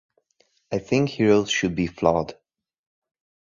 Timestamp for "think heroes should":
0.79-1.75